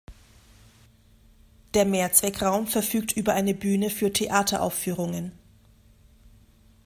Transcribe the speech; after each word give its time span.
Der 1.75 1.85
Mehrzweckraum 1.85 2.65
verfügt 2.65 3.11
über 3.11 3.33
eine 3.35 3.53
Bühne 3.53 3.91
für 3.91 4.11
Theateraufführungen. 4.11 5.31